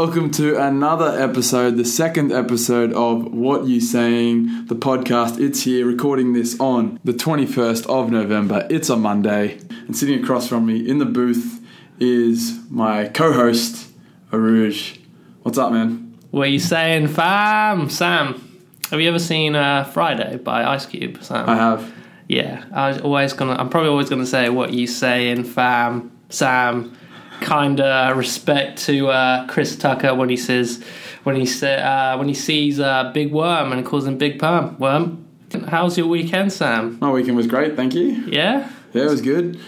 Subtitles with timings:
[0.00, 5.38] Welcome to another episode, the second episode of What You Saying, the podcast.
[5.38, 8.66] It's here, recording this on the 21st of November.
[8.70, 9.58] It's a Monday.
[9.86, 11.62] And sitting across from me in the booth
[11.98, 13.92] is my co host,
[14.32, 14.98] Arooj.
[15.42, 16.16] What's up, man?
[16.30, 17.90] What are you saying, fam?
[17.90, 21.22] Sam, have you ever seen uh, Friday by Ice Cube?
[21.22, 21.46] Sam?
[21.46, 21.92] I have.
[22.26, 23.52] Yeah, I was always gonna.
[23.52, 26.96] I'm probably always gonna say what you saying, fam, Sam.
[27.40, 30.82] Kinda respect to uh, Chris Tucker when he says
[31.24, 34.78] when he sa- uh, when he sees uh, Big Worm and calls him Big Perm
[34.78, 35.26] Worm.
[35.68, 36.98] How's your weekend, Sam?
[37.00, 38.24] My weekend was great, thank you.
[38.28, 38.70] Yeah.
[38.92, 39.58] Yeah, it was good.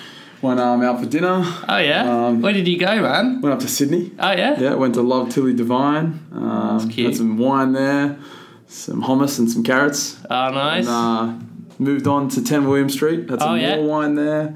[0.41, 1.43] Went um, out for dinner.
[1.69, 2.27] Oh yeah.
[2.27, 3.41] Um, Where did you go, man?
[3.41, 4.13] Went up to Sydney.
[4.19, 4.59] Oh yeah.
[4.61, 6.21] Yeah, went to Love Tilly Devine.
[6.33, 7.07] Um, cute.
[7.09, 8.19] Had some wine there,
[8.67, 10.19] some hummus and some carrots.
[10.31, 10.87] Oh nice.
[10.87, 11.45] And, uh,
[11.79, 13.29] moved on to 10 William Street.
[13.31, 13.77] Had some Oh, yeah?
[13.77, 14.55] more wine there,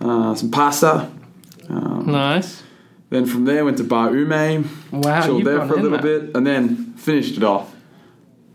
[0.00, 1.10] uh, some pasta.
[1.68, 2.62] Um, nice.
[3.10, 5.22] Then from there went to Bar Ume, Wow.
[5.24, 6.02] chilled you've there gone for a little that.
[6.02, 7.74] bit, and then finished it off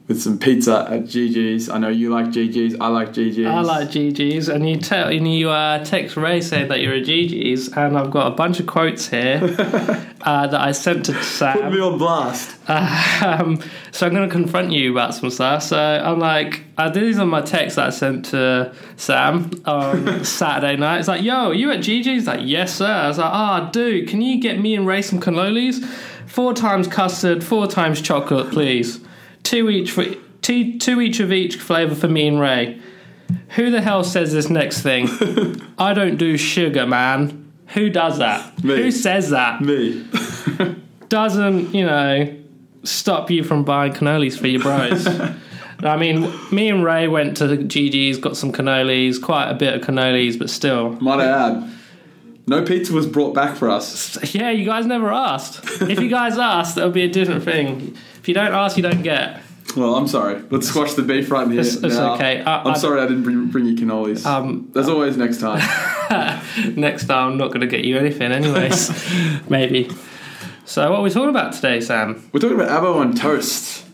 [0.07, 1.69] with some pizza at GG's.
[1.69, 2.75] I know you like GG's.
[2.79, 3.45] I like GG's.
[3.45, 7.01] I like GG's, and you tell and you uh, text Ray saying that you're a
[7.01, 9.39] GG's, and I've got a bunch of quotes here
[10.21, 11.57] uh, that I sent to Sam.
[11.57, 12.57] Put me on blast.
[12.69, 15.63] Um, so I'm going to confront you about some stuff.
[15.63, 20.75] So I'm like, uh, these are my texts that I sent to Sam on Saturday
[20.75, 20.99] night.
[20.99, 22.27] It's like, yo, you at GG's?
[22.27, 22.91] Like, yes, sir.
[22.91, 25.83] I was like, ah, dude, can you get me and Ray some cannolis?
[26.27, 28.99] Four times custard, four times chocolate, please.
[29.43, 30.05] Two each for
[30.41, 32.81] two, two each of each flavour for me and Ray.
[33.49, 35.07] Who the hell says this next thing?
[35.77, 37.51] I don't do sugar, man.
[37.67, 38.63] Who does that?
[38.63, 38.75] Me.
[38.75, 39.61] Who says that?
[39.61, 40.07] Me.
[41.09, 42.35] Doesn't, you know,
[42.83, 45.07] stop you from buying cannolis for your bros.
[45.79, 49.73] I mean, me and Ray went to the GG's, got some cannolis, quite a bit
[49.73, 50.91] of cannolis, but still.
[51.01, 51.71] Might I add,
[52.47, 54.33] no pizza was brought back for us.
[54.33, 55.81] Yeah, you guys never asked.
[55.81, 57.97] If you guys asked, that would be a different thing.
[58.23, 59.41] If you don't ask, you don't get.
[59.75, 60.41] Well, I'm sorry.
[60.49, 61.59] Let's squash the beef right here.
[61.59, 62.13] It's- it's now.
[62.13, 62.41] okay.
[62.41, 64.25] I- I'm I- sorry I didn't bring, bring you cannolis.
[64.25, 65.59] Um, There's always next time.
[66.77, 68.89] next time, I'm not going to get you anything, anyways.
[69.49, 69.89] Maybe.
[70.63, 72.29] So, what are we talking about today, Sam?
[72.31, 73.85] We're talking about avo on toast.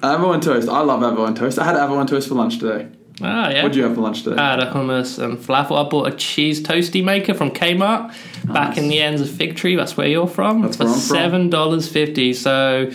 [0.00, 0.68] Avo on toast.
[0.68, 1.58] I love avo on toast.
[1.58, 2.88] I had avo on toast for lunch today.
[3.22, 3.62] Ah, yeah.
[3.62, 4.36] What did you have for lunch today?
[4.36, 5.82] I had a hummus and falafel.
[5.82, 8.12] I bought a cheese toasty maker from Kmart
[8.52, 9.76] back in the ends of Fig Tree.
[9.76, 10.60] That's where you're from.
[10.60, 11.16] That's for where I'm from.
[11.16, 12.34] seven dollars fifty.
[12.34, 12.90] So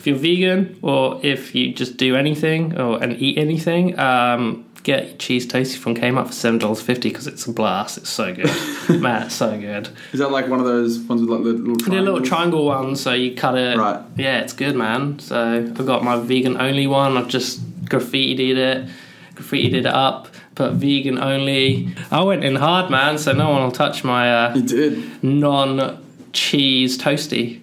[0.00, 5.06] if you're vegan or if you just do anything or and eat anything, um, get
[5.08, 7.98] your cheese toasty from Kmart for seven dollars fifty because it's a blast.
[7.98, 8.50] It's so good,
[9.00, 9.24] man.
[9.26, 9.90] It's so good.
[10.12, 12.96] Is that like one of those ones with like the little The little triangle one,
[12.96, 13.76] so you cut it.
[13.78, 14.00] Right.
[14.16, 15.18] Yeah, it's good, man.
[15.18, 15.38] So
[15.78, 17.16] I've got my vegan only one.
[17.18, 18.88] I've just graffitied it,
[19.34, 21.94] graffitied it up, put vegan only.
[22.10, 23.18] I went in hard, man.
[23.18, 25.22] So no one will touch my uh, You did.
[25.22, 27.60] non-cheese toasty.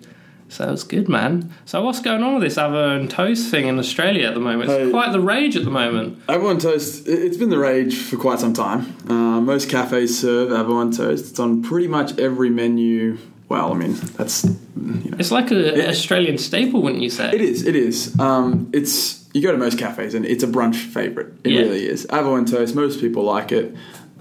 [0.50, 1.52] So it's good, man.
[1.66, 4.70] So what's going on with this avo and toast thing in Australia at the moment?
[4.70, 4.90] It's Hey.
[4.92, 6.26] quite the rage at the moment.
[6.28, 7.08] Avo on toast.
[7.08, 8.86] it- It's been the rage for quite some time.
[9.10, 11.32] Uh, most cafes serve avo on toast.
[11.32, 13.18] It's on pretty much every menu.
[13.50, 15.18] Well, I mean that's you know.
[15.20, 17.30] It's like an Australian staple, wouldn't you say?
[17.34, 17.66] It is.
[17.66, 18.18] It is.
[18.20, 21.34] Um, it's you go to most cafes and it's a brunch favorite.
[21.44, 21.60] It Yeah.
[21.62, 22.06] really is.
[22.08, 22.74] Avo and toast.
[22.76, 23.76] Most people like it,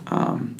[0.09, 0.57] um,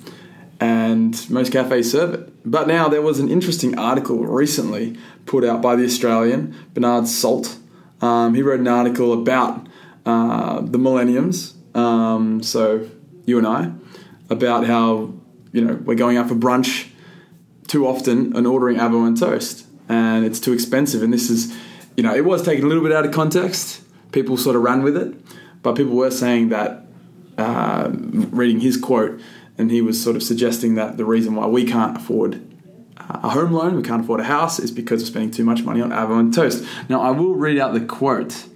[0.61, 2.51] and most cafes serve it.
[2.51, 4.97] But now there was an interesting article recently
[5.27, 7.59] put out by the Australian Bernard Salt.
[8.01, 9.67] Um, he wrote an article about
[10.05, 11.55] uh, the millenniums.
[11.75, 12.89] Um, so
[13.27, 13.73] you and I
[14.31, 15.13] about how
[15.53, 16.89] you know we're going out for brunch
[17.69, 21.57] too often and ordering avo and toast and it's too expensive and this is
[21.97, 24.83] you know it was taken a little bit out of context people sort of ran
[24.83, 25.15] with it
[25.63, 26.87] but people were saying that
[27.39, 29.21] uh, reading his quote
[29.59, 32.43] and he was sort of suggesting that the reason why we can't afford
[32.99, 35.63] uh, a home loan we can't afford a house is because we're spending too much
[35.63, 38.47] money on avo and toast now i will read out the quote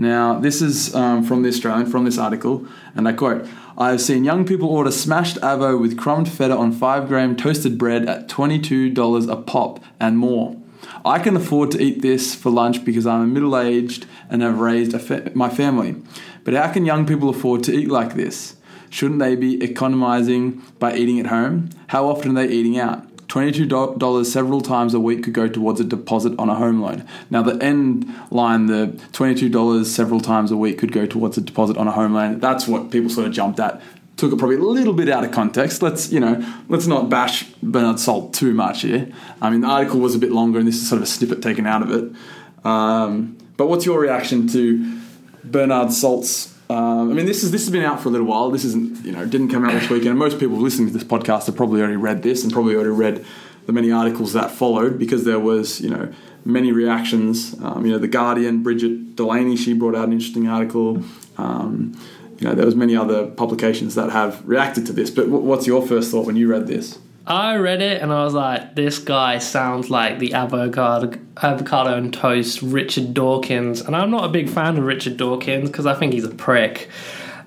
[0.00, 3.46] now, this is um, from the Australian, from this article, and I quote
[3.76, 7.76] I have seen young people order smashed avo with crumbed feta on 5 gram toasted
[7.76, 10.56] bread at $22 a pop and more.
[11.04, 14.98] I can afford to eat this for lunch because I'm middle aged and have raised
[15.00, 15.96] fa- my family.
[16.44, 18.56] But how can young people afford to eat like this?
[18.90, 21.70] Shouldn't they be economizing by eating at home?
[21.88, 23.06] How often are they eating out?
[23.30, 27.06] $22 several times a week could go towards a deposit on a home loan.
[27.30, 31.76] Now, the end line, the $22 several times a week could go towards a deposit
[31.76, 33.80] on a home loan, that's what people sort of jumped at.
[34.16, 35.80] Took it probably a little bit out of context.
[35.80, 39.12] Let's, you know, let's not bash Bernard Salt too much here.
[39.40, 41.40] I mean, the article was a bit longer and this is sort of a snippet
[41.40, 42.66] taken out of it.
[42.66, 44.98] Um, but what's your reaction to
[45.44, 48.50] Bernard Salt's um, I mean, this is this has been out for a little while.
[48.50, 50.10] This isn't you know didn't come out this weekend.
[50.10, 52.90] And most people listening to this podcast have probably already read this and probably already
[52.90, 53.24] read
[53.66, 56.12] the many articles that followed because there was, you know,
[56.44, 57.54] many reactions.
[57.60, 61.02] Um, you know, the Guardian, Brigid Delaney, she brought out an interesting article.
[61.38, 61.98] Um,
[62.38, 65.10] you know, there was many other publications that have reacted to this.
[65.10, 66.98] But w- what's your first thought when you read this?
[67.30, 72.12] I read it and I was like, this guy sounds like the avocado, avocado and
[72.12, 73.80] toast Richard Dawkins.
[73.80, 76.90] And I'm not a big fan of Richard Dawkins because I think he's a prick.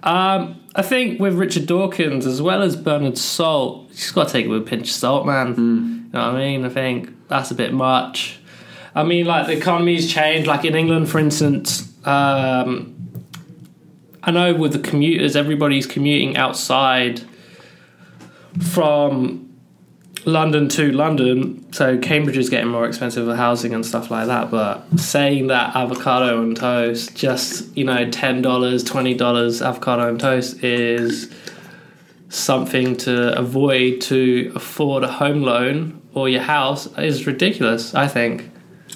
[0.04, 4.34] Um, I think with Richard Dawkins as well as Bernard Salt, you just got to
[4.34, 5.50] take it with a pinch of salt, man.
[5.50, 6.64] You know what I mean?
[6.64, 8.40] I think that's a bit much.
[8.96, 10.48] I mean, like the economy's changed.
[10.48, 12.96] Like in England, for instance, um,
[14.24, 17.22] I know with the commuters, everybody's commuting outside
[18.62, 19.53] from
[20.26, 24.50] London to London, so Cambridge is getting more expensive for housing and stuff like that.
[24.50, 30.20] But saying that avocado and toast, just you know, ten dollars, twenty dollars avocado and
[30.20, 31.34] toast is
[32.30, 37.94] something to avoid to afford a home loan or your house is ridiculous.
[37.94, 38.50] I think.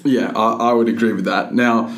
[0.03, 1.53] Yeah, I, I would agree with that.
[1.53, 1.94] Now,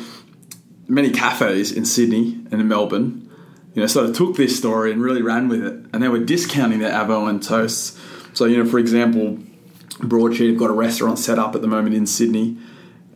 [0.88, 3.30] many cafes in Sydney and in Melbourne,
[3.74, 6.18] you know, sort of took this story and really ran with it, and they were
[6.18, 7.98] discounting their avo and toasts.
[8.40, 9.36] So, you know, for example,
[9.98, 12.56] Broadsheet have got a restaurant set up at the moment in Sydney,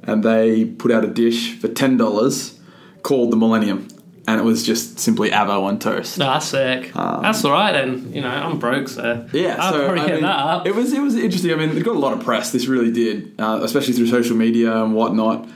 [0.03, 2.61] and they put out a dish for ten dollars
[3.03, 3.89] called the Millennium,
[4.29, 6.19] and it was just simply avo and toast.
[6.19, 6.93] No, that's sick.
[6.93, 8.13] that's all right then.
[8.13, 10.67] You know, I'm broke, so Yeah, I'll so probably I get mean, that up.
[10.67, 11.53] it was it was interesting.
[11.53, 12.53] I mean, it got a lot of press.
[12.53, 15.49] This really did, uh, especially through social media and whatnot.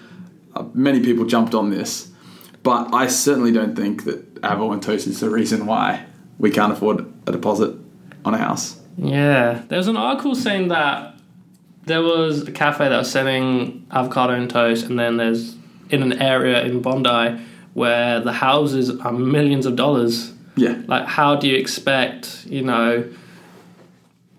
[0.56, 2.10] Uh, many people jumped on this,
[2.62, 6.06] but I certainly don't think that Avo and Toast is the reason why
[6.38, 7.76] we can't afford a deposit
[8.24, 8.76] on a house.
[8.98, 11.14] Yeah, there was an article saying that
[11.86, 15.56] there was a cafe that was selling avocado and toast, and then there's
[15.90, 17.40] in an area in Bondi
[17.74, 20.32] where the houses are millions of dollars.
[20.56, 23.08] Yeah, Like, how do you expect, you know,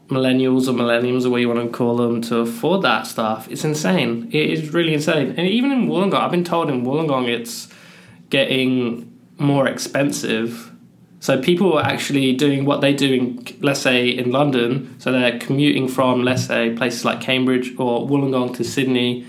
[0.09, 3.47] millennials or millenniums or what you want to call them to afford that stuff?
[3.50, 4.29] It's insane.
[4.33, 5.29] It is really insane.
[5.38, 7.69] And even in Wollongong, I've been told in Wollongong it's
[8.29, 10.69] getting more expensive.
[11.21, 14.95] So people are actually doing what they do in, let's say, in London.
[15.00, 19.25] So they're commuting from, let's say, places like Cambridge or Wollongong to Sydney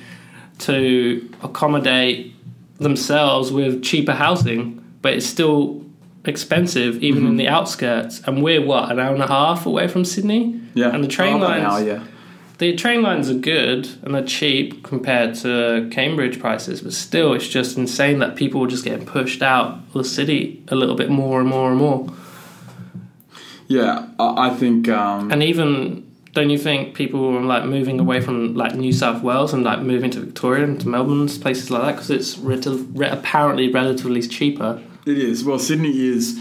[0.61, 2.33] to accommodate
[2.79, 5.85] themselves with cheaper housing, but it's still
[6.25, 7.37] expensive even in mm-hmm.
[7.39, 8.21] the outskirts.
[8.27, 10.61] And we're what an hour and a half away from Sydney.
[10.75, 10.95] yeah.
[10.95, 11.65] and the train Oh, lines.
[11.65, 12.05] hour, yeah.
[12.61, 17.49] The train lines are good and they're cheap compared to Cambridge prices, but still, it's
[17.49, 21.09] just insane that people are just getting pushed out of the city a little bit
[21.09, 22.13] more and more and more.
[23.67, 24.91] Yeah, I, I think.
[24.91, 29.23] Um, And even don't you think people are like moving away from like New South
[29.23, 33.09] Wales and like moving to Victoria and to Melbourne, places like that, because it's re-
[33.09, 34.83] apparently relatively cheaper.
[35.07, 35.45] It is.
[35.45, 36.39] Well, Sydney is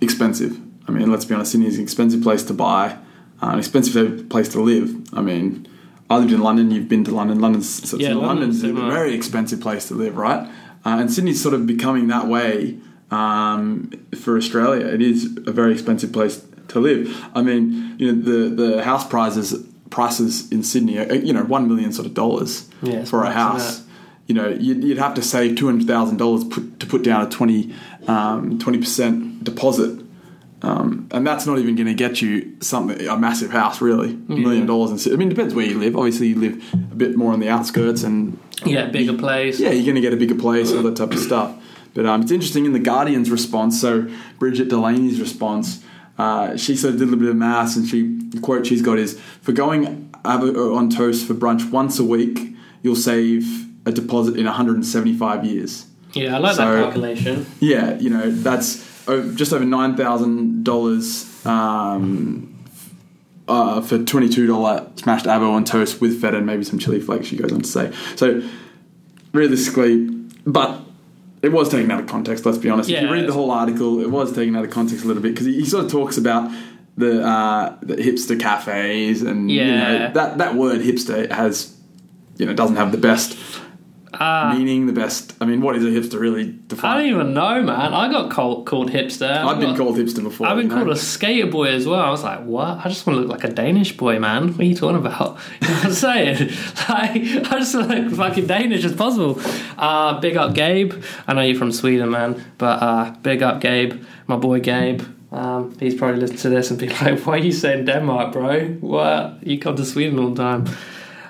[0.00, 0.58] expensive.
[0.88, 2.98] I mean, let's be honest, Sydney is an expensive place to buy,
[3.42, 4.94] uh, an expensive place to live.
[5.12, 5.66] I mean,
[6.08, 7.40] I lived in London, you've been to London.
[7.40, 10.46] London's, so Yeah, London's London's a very expensive place to live, right?
[10.84, 12.78] Uh, and Sydney's sort of becoming that way
[13.10, 13.90] um,
[14.20, 14.86] for Australia.
[14.86, 17.14] It is a very expensive place to live.
[17.34, 21.68] I mean, you know, the, the house prices prices in Sydney are, you know, one
[21.68, 23.82] million sort of dollars Yeah, for a house
[24.26, 27.30] you know, you'd, you'd have to save two hundred thousand dollars to put down a
[27.30, 27.74] 20
[28.78, 30.01] percent deposit,
[30.62, 34.32] um, and that's not even going to get you something a massive house, really, a
[34.32, 35.06] million dollars.
[35.06, 35.96] And I mean, it depends where you live.
[35.96, 39.58] Obviously, you live a bit more on the outskirts, and Yeah, bigger place.
[39.58, 41.56] yeah, you're going to get a bigger place, all that type of stuff.
[41.94, 43.80] But um, it's interesting in the Guardian's response.
[43.80, 45.84] So Brigid Delaney's response,
[46.16, 48.82] uh, she sort of did a little bit of maths, and she the quote she's
[48.82, 54.36] got is for going on toast for brunch once a week, you'll save a deposit
[54.36, 55.86] in 175 years.
[56.12, 57.46] Yeah, I like So- that calculation.
[57.60, 58.76] Yeah, you know that's
[59.34, 62.48] just over nine thousand dollars um,
[63.48, 67.00] uh, for twenty two dollar smashed avo on toast with feta and maybe some chili
[67.00, 67.26] flakes.
[67.26, 68.42] She goes on to say so.
[69.32, 70.06] Realistically,
[70.46, 70.82] but
[71.40, 72.44] it was taken out of context.
[72.44, 72.90] Let's be honest.
[72.90, 75.32] if you read the whole article, it was taken out of context a little bit
[75.32, 76.52] because he, he sort of talks about
[76.98, 81.74] the, uh, the hipster cafes and you know, that that word hipster has
[82.36, 83.38] you know doesn't have the best
[84.14, 85.34] Ah, meaning, the best.
[85.40, 87.94] I mean, what is a hipster really I don't even know, man.
[87.94, 89.30] I got called, called hipster.
[89.30, 90.46] I've been called hipster before.
[90.46, 90.84] I've been you know?
[90.84, 92.00] called a skater boy as well.
[92.00, 92.84] I was like, what?
[92.84, 94.48] I just want to look like a Danish boy, man.
[94.48, 95.38] What are you talking about?
[95.62, 96.50] You know what I'm saying?
[96.88, 99.40] Like, I just want to look fucking Danish as possible.
[99.78, 101.02] Uh, big up Gabe.
[101.26, 102.44] I know you're from Sweden, man.
[102.58, 105.02] But uh, big up Gabe, my boy Gabe.
[105.30, 108.66] Um, he's probably listening to this and be like, why are you saying Denmark, bro?
[108.80, 109.46] What?
[109.46, 110.68] You come to Sweden all the time.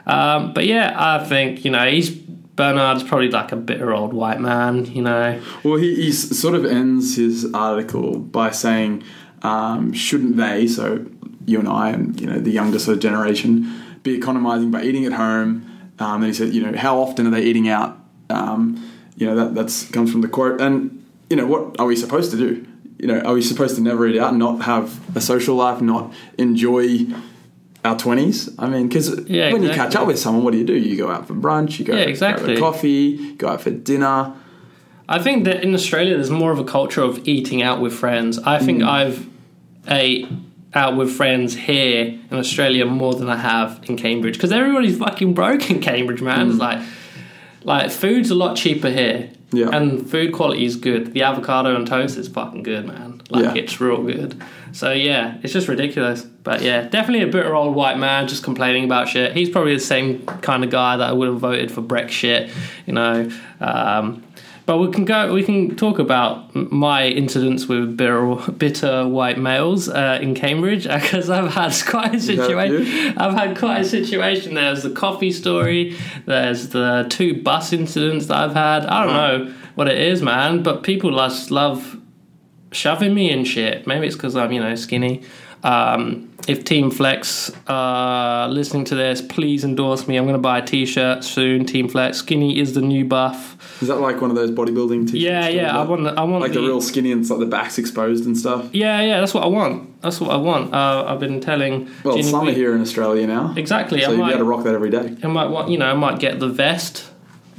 [0.05, 2.11] Um, but yeah, I think, you know, he's
[2.55, 5.41] Bernard's probably like a bitter old white man, you know.
[5.65, 9.05] Well, he, sort of ends his article by saying,
[9.43, 11.07] um, shouldn't they, so
[11.47, 15.05] you and I and you know the younger sort of generation, be economizing by eating
[15.07, 15.69] at home.
[15.99, 17.99] Um, and he said, you know, how often are they eating out?
[18.29, 20.61] Um, you know, that that's comes from the quote.
[20.61, 22.67] And you know, what are we supposed to do?
[22.99, 25.81] You know, are we supposed to never eat out and not have a social life,
[25.81, 27.07] not enjoy
[27.85, 28.51] our twenties?
[28.59, 30.75] I mean, because Yeah, when you catch up with someone, what do you do?
[30.75, 32.55] You go out for brunch, you go, Yeah, go exactly.
[32.55, 34.35] for coffee, go out for dinner.
[35.09, 38.39] I think that in Australia, there's more of a culture of eating out with friends.
[38.39, 38.89] I think mm.
[38.89, 39.29] I've
[39.89, 40.29] ate
[40.75, 45.35] out with friends here in Australia more than I have in Cambridge because everybody's fucking
[45.35, 46.49] broke in Cambridge, man.
[46.49, 46.61] It's mm.
[46.61, 46.87] like,
[47.65, 49.71] like food's a lot cheaper here, Yeah.
[49.71, 51.13] and food quality is good.
[51.13, 53.12] The avocado and toast is fucking good, man.
[53.33, 53.63] Like Yeah.
[53.63, 54.41] it's real good.
[54.73, 56.23] So yeah, it's just ridiculous.
[56.23, 59.33] But yeah, definitely a bitter old white man just complaining about shit.
[59.33, 62.51] He's probably the same kind of guy that I would have voted for Brexit,
[62.87, 63.31] you know.
[63.61, 64.23] Um,
[64.65, 65.33] but we can go.
[65.33, 71.29] We can talk about my incidents with bitter, bitter white males uh, in Cambridge because
[71.31, 73.19] I've had quite a a situation.
[73.19, 74.55] I've had quite a situation.
[74.55, 75.97] There's the coffee story.
[76.27, 78.87] There's the two bus incidents that I've had.
[78.87, 81.99] I don't know what it is, man, but people just love
[82.73, 83.87] shoving me in shit.
[83.87, 85.23] Maybe it's because I'm, you know, skinny.
[85.65, 90.17] Um, if Team Flex are listening to this, please endorse me.
[90.17, 91.65] I'm going to buy a T-shirt soon.
[91.67, 93.57] Team Flex, skinny is the new buff.
[93.81, 95.15] Is that like one of those bodybuilding t-shirts?
[95.15, 95.79] Yeah, yeah.
[95.79, 96.03] I want.
[96.03, 98.69] The, I want like the real skinny and it's like the back's exposed and stuff.
[98.73, 99.21] Yeah, yeah.
[99.21, 100.01] That's what I want.
[100.03, 100.75] That's what I want.
[100.75, 101.89] Uh, I've been telling.
[102.05, 104.01] Well, Ginny summer we- here in Australia now, Exactly.
[104.01, 105.17] so I you'd be able to rock that every day.
[105.23, 105.69] I might want.
[105.69, 107.09] You know, I might get the vest,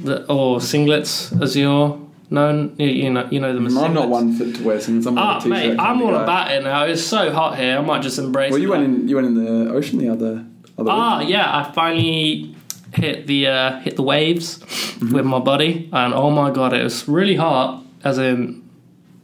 [0.00, 1.98] the, or singlets, as you're
[2.30, 2.74] known.
[2.78, 4.80] You, you know, you know them as I'm not one fit to wear.
[4.86, 6.84] I'm Ah, mate, I'm all about it now.
[6.84, 7.78] It's so hot here.
[7.78, 8.50] I might just embrace.
[8.52, 9.08] Well, you went in.
[9.08, 10.44] You went in the ocean the other
[10.78, 11.28] other Ah, week.
[11.28, 12.54] yeah, I finally
[12.94, 14.58] hit the uh, hit the waves
[14.94, 15.12] Mm-hmm.
[15.14, 17.82] with my body, and oh my god, it was really hot.
[18.04, 18.62] As in,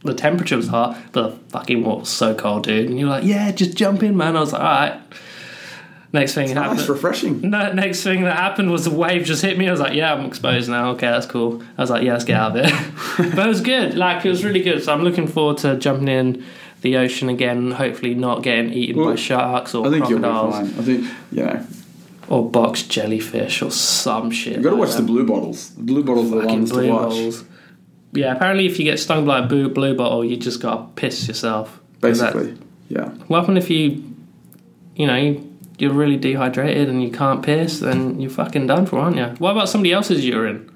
[0.02, 2.88] the temperature was hot, but the fucking water was so cold, dude.
[2.90, 4.37] And you're like, yeah, just jump in, man.
[4.37, 5.00] I was like, all right.
[6.12, 6.79] Next thing happened.
[6.81, 7.40] Nice, refreshing.
[7.50, 9.69] No, next thing that happened was the wave just hit me.
[9.69, 10.90] I was like, "Yeah, I'm exposed now.
[10.93, 13.61] Okay, that's cool." I was like, "Yeah, let's get out of it." but it was
[13.61, 13.95] good.
[13.97, 14.83] Like it was really good.
[14.83, 16.45] So I'm looking forward to jumping in
[16.83, 17.71] the ocean again.
[17.71, 20.64] Hopefully, not getting eaten Well, by sharks or I think you'll be fine.
[20.64, 21.67] I think you know.
[22.29, 24.57] or box jellyfish or some shit.
[24.57, 25.71] You got to like watch the blue bottles.
[25.76, 27.02] The blue bottles are the Fucking ones to watch.
[27.11, 27.45] bottles.
[28.12, 31.29] Yeah, apparently, if you get stung by a blue, blue bottle, you just gotta piss
[31.29, 31.81] yourself.
[32.00, 33.11] Basically, yeah.
[33.29, 34.02] What happen if you,
[34.97, 35.47] you know, you,
[35.80, 37.80] you're really dehydrated and you can't piss?
[37.80, 39.26] Then you're fucking done for, aren't you?
[39.38, 40.70] What about somebody else's urine?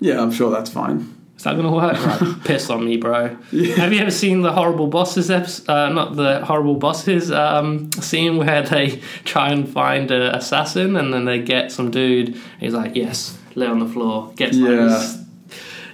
[0.00, 1.14] Yeah, I'm sure that's fine.
[1.36, 1.94] Is that gonna work?
[2.04, 3.28] Right, piss on me, bro.
[3.28, 5.68] Have you ever seen the horrible bosses episode?
[5.70, 11.14] Uh, not the horrible bosses um, scene where they try and find an assassin and
[11.14, 12.36] then they get some dude.
[12.58, 15.14] He's like, "Yes, lay on the floor." Gets Yeah.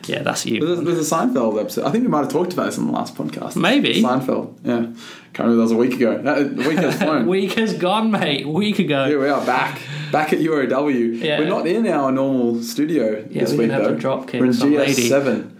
[0.06, 0.64] yeah, that's you.
[0.64, 1.84] There's, there's a Seinfeld episode.
[1.84, 3.54] I think we might have talked about this in the last podcast.
[3.54, 4.02] Maybe.
[4.02, 4.54] Seinfeld.
[4.64, 4.86] Yeah,
[5.34, 5.56] can't remember.
[5.56, 6.18] That was a week ago.
[6.22, 7.26] That, the week has flown.
[7.34, 8.46] Week has gone, mate.
[8.46, 9.06] Week ago.
[9.06, 9.80] Here we are back,
[10.12, 11.20] back at UOW.
[11.20, 11.40] Yeah.
[11.40, 13.94] We're not in our normal studio Yeah, this we're week have though.
[13.94, 14.52] to drop We're in.
[14.52, 15.50] GS7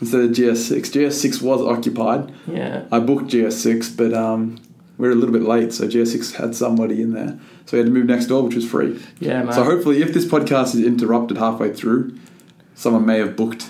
[0.00, 0.80] instead of GS6.
[0.80, 2.32] GS6 was occupied.
[2.46, 2.84] Yeah.
[2.92, 4.60] I booked GS6, but um,
[4.98, 7.86] we are a little bit late, so GS6 had somebody in there, so we had
[7.86, 9.00] to move next door, which was free.
[9.18, 9.52] Yeah, man.
[9.52, 12.16] So hopefully, if this podcast is interrupted halfway through,
[12.76, 13.68] someone may have booked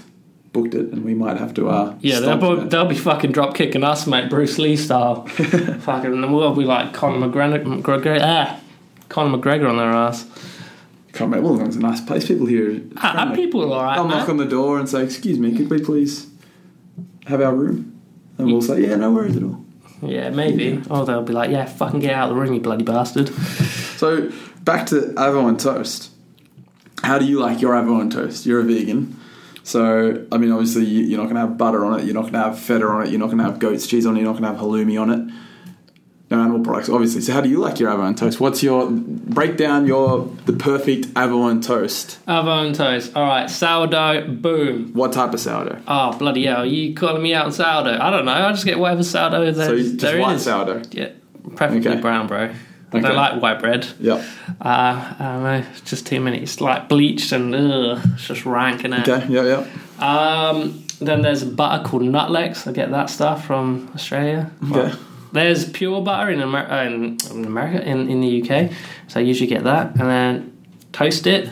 [0.55, 1.69] booked it, and we might have to.
[1.69, 5.27] Uh, Yeah, they'll, bo- they'll be fucking drop kicking us, mate, Bruce Lee style.
[5.27, 8.59] fucking, and we'll be like Conor McGregor, McGregor, ah,
[9.11, 10.25] Conor McGregor on their ass.
[11.13, 11.53] Can't remember.
[11.53, 12.27] Well, it's a nice place.
[12.27, 12.77] People here.
[12.77, 13.37] are Ah, friendly.
[13.37, 16.27] people are alright, I'll knock on the door and say, "Excuse me, could we please
[17.27, 18.01] have our room?"
[18.39, 19.61] And we'll say, "Yeah, no worries at all."
[20.03, 20.83] Yeah, maybe.
[20.91, 23.31] Or they'll be like, yeah, fucking get out of the room, you bloody bastard.
[23.95, 24.31] So
[24.65, 26.11] back to avo and toast.
[27.05, 28.45] How do you like your avo and toast?
[28.45, 29.19] You're a vegan,
[29.65, 32.05] so I mean, obviously you- you're not going to have butter on it.
[32.05, 33.11] You're not going to have feta on it.
[33.11, 34.21] You're not going to have goat's cheese on it.
[34.21, 35.35] You're not going to have halloumi on it.
[36.31, 37.21] No animal products, obviously.
[37.21, 38.41] So how do you like your avo and toast?
[38.41, 42.19] What's your break down your the perfect avo and toast?
[42.27, 43.15] Avon toast.
[43.15, 44.93] Alright, sourdough, boom.
[44.95, 45.81] What type of sourdough?
[45.87, 47.99] Oh, bloody hell, Are you calling me out on sourdough?
[48.01, 50.45] I don't know, I just get whatever sourdough there, So just there white is.
[50.45, 50.83] sourdough.
[50.93, 51.11] Yeah,
[51.57, 52.01] preferably Okay.
[52.01, 52.51] brown, bro.
[52.95, 53.09] I Okay.
[53.09, 53.87] don't like white bread.
[54.01, 54.23] Yeah.
[54.61, 56.39] Uh, I don't know, it's just too many.
[56.39, 59.09] It's like bleached and ugh, it's just rank in it.
[59.09, 59.27] Okay.
[59.33, 59.45] Yep.
[59.99, 60.03] Yep.
[60.03, 62.67] Um, then there's a butter called Nutlex.
[62.69, 64.51] I get that stuff from Australia.
[64.71, 64.95] Okay.
[65.33, 68.71] There's pure butter in, Amer- uh, in, in America, in, in the UK.
[69.09, 69.97] So I usually get that.
[69.97, 70.57] And then
[70.93, 71.51] toast it.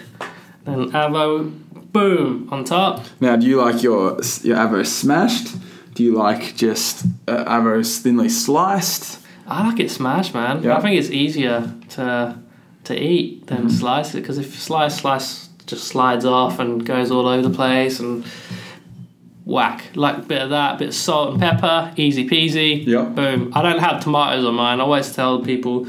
[0.64, 1.52] Then avo,
[1.92, 3.04] boom, on top.
[3.20, 5.56] Now, do you like your your avo smashed?
[5.94, 9.18] Do you like just uh, avo thinly sliced?
[9.46, 10.62] I like it smashed, man.
[10.62, 10.76] Yeah.
[10.76, 12.38] I think it's easier to
[12.84, 13.68] to eat than mm-hmm.
[13.68, 17.54] slice it because if you slice, slice just slides off and goes all over the
[17.54, 18.25] place and
[19.44, 19.84] whack.
[19.94, 22.84] Like a bit of that, a bit of salt and pepper, easy peasy.
[22.87, 23.14] Yep.
[23.14, 23.52] Boom.
[23.54, 24.80] I don't have tomatoes on mine.
[24.80, 25.87] I always tell people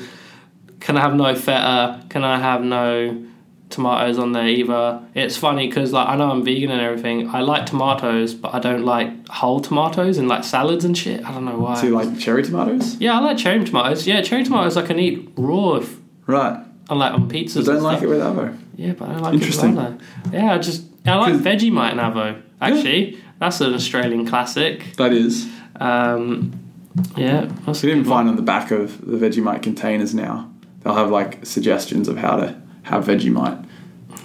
[0.79, 2.03] can I have no feta?
[2.09, 3.25] Can I have no
[3.73, 5.01] tomatoes on there either?
[5.13, 7.27] It's funny because like I know I'm vegan and everything.
[7.29, 11.25] I like tomatoes, but I don't like whole tomatoes in like salads and shit.
[11.25, 11.81] I don't know why.
[11.81, 12.95] Do you like cherry tomatoes?
[13.01, 14.07] yeah, I like cherry tomatoes.
[14.07, 16.63] Yeah, cherry tomatoes I can eat raw, if, Right.
[16.89, 17.55] I like on pizzas.
[17.55, 18.03] But don't and like stuff.
[18.03, 18.57] it with avo.
[18.75, 19.77] Yeah, but I don't like Interesting.
[19.77, 20.01] it with
[20.31, 20.33] avo.
[20.33, 22.41] Yeah, I just I like Vegemite and avo.
[22.61, 24.95] Actually, that's an Australian classic.
[24.97, 25.47] That is.
[25.79, 26.59] Um,
[27.17, 30.49] yeah, that's a can find on the back of the Vegemite containers now.
[30.81, 33.65] They'll have like suggestions of how to have Vegemite.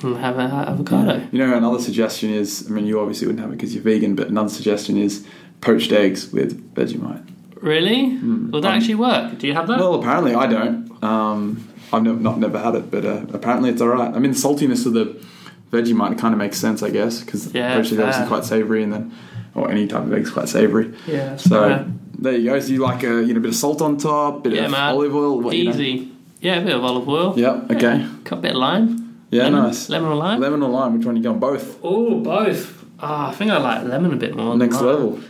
[0.03, 1.27] Have a avocado.
[1.33, 4.15] You know, another suggestion is I mean, you obviously wouldn't have it because you're vegan,
[4.15, 5.27] but another suggestion is
[5.61, 7.25] poached eggs with Vegemite.
[7.61, 8.17] Really?
[8.17, 9.39] Will that Um, actually work?
[9.39, 9.79] Do you have that?
[9.81, 11.03] Well, apparently I don't.
[11.03, 14.15] Um, I've never, not never had it, but uh, apparently it's all right.
[14.15, 15.17] I mean, the saltiness of the
[15.73, 18.83] Vegemite kind of makes sense, I guess, because Yeah, poached eggs are obviously quite savoury,
[18.85, 19.13] and then
[19.57, 20.95] or any type of egg is quite savoury.
[21.09, 21.37] yeah.
[21.37, 21.87] So fair.
[22.21, 22.61] there you go.
[22.61, 24.95] So you like a you know bit of salt on top, bit Yeah, of man.
[24.95, 26.09] olive oil, what, you know?
[26.41, 27.35] Yeah, a bit of olive oil.
[27.37, 27.63] Yeah.
[27.71, 28.07] Okay.
[28.25, 29.05] Cut a bit of lime.
[29.31, 29.45] Yeah.
[29.45, 29.89] lemon, Nice.
[29.89, 30.41] Lemon or lime?
[30.41, 30.97] Lemon or lime?
[30.97, 31.39] Which one you going?
[31.39, 31.79] Both.
[31.83, 32.85] Oh, both.
[33.01, 34.57] Ah, I think I like lemon a bit more.
[34.57, 34.85] Next lime.
[34.87, 35.21] level.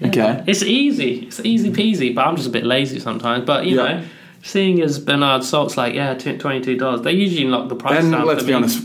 [0.00, 0.08] Yeah.
[0.08, 0.44] Okay.
[0.46, 1.26] It's easy.
[1.26, 3.44] It's easy peasy, but I'm just a bit lazy sometimes.
[3.44, 3.82] But you Yeah.
[4.00, 4.04] know,
[4.42, 7.02] seeing as Bernard Salt's like, yeah, twenty two dollars.
[7.02, 8.26] They usually knock the price And down.
[8.26, 8.56] let's for be me.
[8.56, 8.82] honest,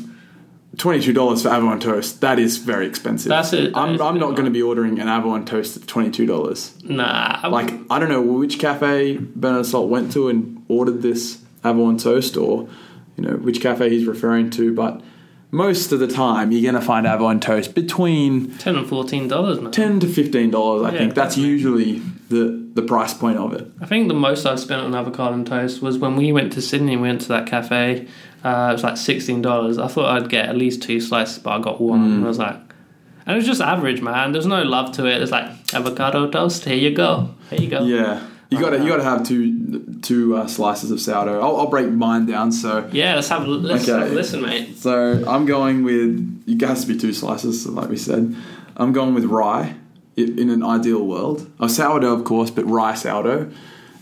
[0.78, 2.22] twenty two dollars for Avon toast.
[2.22, 3.30] That is very expensive.
[3.30, 3.74] That's it.
[3.74, 6.76] That I'm, I'm not going to be ordering an Avon toast at twenty two dollars.
[6.84, 11.40] Nah, I Like I don't know which cafe Bernard Salt went to and ordered this
[11.66, 12.68] Avon toast, or
[13.18, 15.02] you know which cafe he's referring to, but.
[15.52, 19.60] Most of the time, you're going to find Avon toast between ten and fourteen dollars,
[19.60, 19.72] man.
[19.72, 20.86] ten to fifteen dollars.
[20.86, 21.52] I Yeah, think that's definitely.
[21.54, 23.66] usually the the price point of it.
[23.82, 26.62] I think the most I've spent on avocado and toast was when we went to
[26.62, 26.98] Sydney.
[26.98, 28.06] We went to that cafe.
[28.44, 29.80] Uh, it was like sixteen dollars.
[29.80, 32.02] I thought I'd get at least two slices, but I got one.
[32.02, 32.14] Mm.
[32.18, 32.56] And I was like,
[33.26, 34.34] and it was just average, man.
[34.34, 35.20] There's no love to it.
[35.20, 36.66] It's like avocado toast.
[36.66, 37.34] Here you go.
[37.50, 37.86] Here you go.
[37.86, 41.40] Yeah, you got to you got to have two two uh, slices of sourdough.
[41.42, 42.52] I'll, I'll break mine down.
[42.52, 44.00] So Yeah, let's have a let's Okay.
[44.00, 44.78] have a listen, mate.
[44.78, 48.36] so I'm going with it has to be two slices, like we said.
[48.78, 49.76] I'm going with rye
[50.16, 51.50] in an ideal world.
[51.60, 53.52] A sourdough, of course, but rye sourdough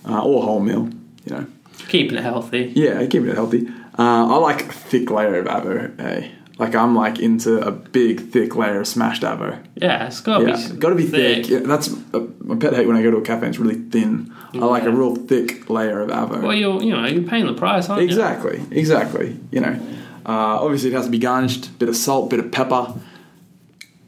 [0.08, 0.94] uh, or wholemeal.
[1.26, 1.46] You know,
[1.90, 2.72] Keeping it healthy.
[2.76, 3.68] yeah, keeping it healthy.
[4.00, 6.00] Uh, I like a thick layer of avo.
[6.00, 6.30] Eh?
[6.60, 9.63] Like I'm like into a big thick layer of smashed avo.
[9.76, 11.48] Yeah, it's gotta Yeah, be got to be thick.
[11.48, 13.48] Yeah, that's uh, my pet hate when I go to a cafe.
[13.48, 14.34] It's really thin.
[14.54, 16.41] I like a real thick layer of avo.
[16.41, 18.08] Well, you're you know you're paying the price, aren't you?
[18.08, 19.39] Exactly, exactly.
[19.52, 19.80] You know,
[20.26, 21.78] uh, obviously it has to be garnished.
[21.78, 22.96] Bit of salt, bit of pepper.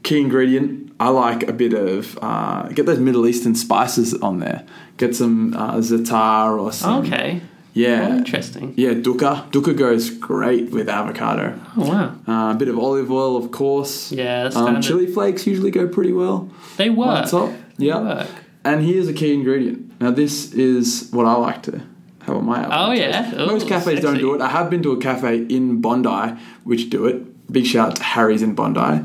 [0.02, 0.92] Key ingredient.
[0.98, 4.66] I like a bit of uh, get those Middle Eastern spices on there.
[4.96, 7.06] Get some uh, za'atar or some.
[7.06, 7.42] Okay.
[7.72, 8.08] Yeah.
[8.10, 8.74] Oh, interesting.
[8.76, 9.50] Yeah, dukkha.
[9.52, 11.58] Dukkha goes great with avocado.
[11.76, 12.14] Oh wow.
[12.26, 14.10] Uh, a bit of olive oil, of course.
[14.12, 16.48] Yeah, that's Um, chili flakes usually go pretty well.
[16.76, 17.08] They work.
[17.08, 17.52] On top.
[17.78, 18.00] Yeah.
[18.00, 18.28] work.
[18.64, 20.00] And here's a key ingredient.
[20.00, 21.80] Now, this is what I like to
[22.22, 22.90] have on my avocado.
[22.90, 23.30] Oh yeah.
[23.30, 23.36] toast.
[23.52, 24.40] Most Ooh, cafes don't do it.
[24.40, 27.52] I have been to a cafe in Bondi which do it.
[27.52, 29.04] Big shout out to Harry's in Bondi.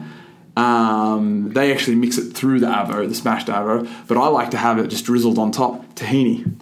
[0.57, 4.57] Um, they actually mix it through the avo, the smashed avo, but I like to
[4.57, 5.95] have it just drizzled on top.
[5.95, 6.59] Tahini.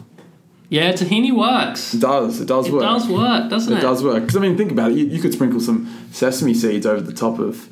[0.74, 1.94] Yeah, tahini works.
[1.94, 2.42] It does.
[2.42, 2.82] It does work.
[2.82, 3.00] It work.
[3.00, 3.78] does work, doesn't it?
[3.78, 4.22] It does work.
[4.22, 4.98] Because I mean, think about it.
[4.98, 7.70] You, you could sprinkle some sesame seeds over the top of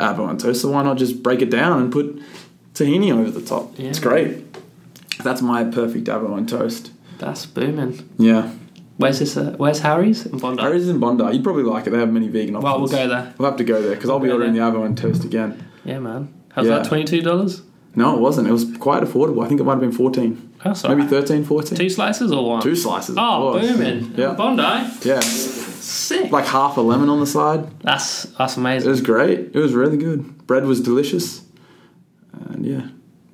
[0.00, 0.60] avo on toast.
[0.62, 2.20] So why not just break it down and put
[2.74, 3.78] tahini over the top?
[3.78, 3.90] Yeah.
[3.90, 4.44] It's great.
[5.22, 6.90] That's my perfect avo on toast.
[7.18, 8.08] That's booming.
[8.18, 8.50] Yeah.
[8.96, 9.36] Where's this?
[9.36, 10.60] Uh, where's Harry's in Bondi?
[10.60, 11.22] Harry's in Bondi.
[11.32, 11.90] You'd probably like it.
[11.90, 12.64] They have many vegan options.
[12.64, 13.32] Well, we'll go there.
[13.38, 15.68] We'll have to go there because I'll be go ordering the avo on toast again.
[15.84, 16.34] Yeah, man.
[16.50, 16.78] How's Yeah.
[16.78, 16.86] that?
[16.88, 17.62] Twenty two dollars.
[17.94, 18.48] No, it wasn't.
[18.48, 19.44] It was quite affordable.
[19.44, 20.49] I think it might have been 14.
[20.64, 21.10] That's Maybe alright.
[21.10, 21.78] 13, 14.
[21.78, 22.62] Two slices or one?
[22.62, 23.16] Two slices.
[23.18, 24.14] Oh, booming.
[24.16, 24.34] Yeah.
[24.34, 24.62] Bondi.
[25.02, 25.20] Yeah.
[25.20, 26.30] Sick.
[26.30, 27.80] Like half a lemon on the side.
[27.80, 28.88] That's that's amazing.
[28.88, 29.54] It was great.
[29.54, 30.46] It was really good.
[30.46, 31.42] Bread was delicious.
[32.32, 32.88] And yeah,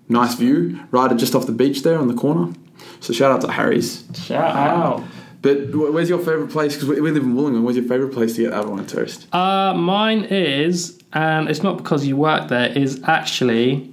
[0.09, 2.55] nice view right just off the beach there on the corner.
[3.01, 4.05] So shout out to Harry's.
[4.15, 5.05] Shout out.
[5.43, 6.75] But where's your favourite place?
[6.75, 7.63] Because we live in Wollongong.
[7.63, 9.33] Where's your favourite place to get avocado toast?
[9.35, 12.67] Uh, mine is, and it's not because you work there.
[12.69, 13.93] Is actually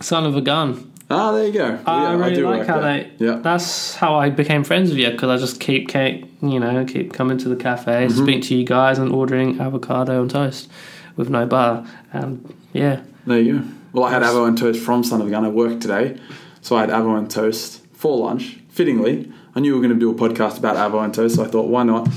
[0.00, 0.92] Son of a Gun.
[1.10, 1.78] Ah, there you go.
[1.86, 3.10] I Yeah, really do like work how there.
[3.18, 3.24] they.
[3.26, 3.36] Yeah.
[3.36, 7.12] That's how I became friends with you because I just keep, keep, you know, keep
[7.12, 8.22] coming to the cafe, Mm-hmm.
[8.24, 10.70] speak to you guys, and ordering avocado and toast
[11.16, 11.86] with no butter.
[12.12, 13.64] And yeah, There you go.
[13.92, 15.44] Well, I had avocado and toast from Son of a Gun.
[15.44, 16.18] I worked today,
[16.62, 18.58] so I had avocado and toast for lunch.
[18.70, 21.44] Fittingly, I knew we were going to do a podcast about avocado and toast, so
[21.44, 22.08] I thought, why not